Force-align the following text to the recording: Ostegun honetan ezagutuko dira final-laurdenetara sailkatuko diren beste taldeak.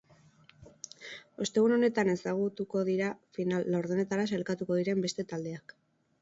Ostegun 1.45 1.75
honetan 1.75 2.09
ezagutuko 2.13 2.81
dira 2.87 3.11
final-laurdenetara 3.39 4.27
sailkatuko 4.33 4.79
diren 4.81 5.05
beste 5.07 5.29
taldeak. 5.35 5.77